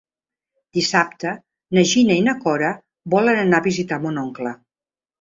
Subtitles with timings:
[0.77, 1.33] Dissabte
[1.79, 2.75] na Gina i na Cora
[3.17, 4.61] volen anar a visitar mon oncle.